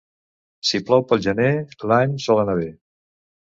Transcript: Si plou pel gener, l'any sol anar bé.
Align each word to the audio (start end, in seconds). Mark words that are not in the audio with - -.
Si 0.69 0.81
plou 0.87 1.05
pel 1.11 1.21
gener, 1.27 1.51
l'any 1.93 2.19
sol 2.27 2.43
anar 2.47 2.59
bé. 2.65 2.69